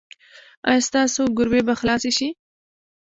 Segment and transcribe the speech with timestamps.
[0.69, 2.27] ایا ستاسو ګروي به خلاصه شي؟